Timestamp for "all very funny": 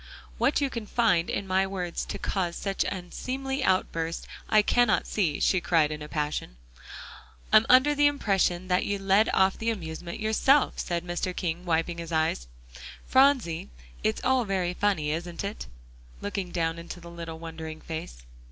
14.23-15.11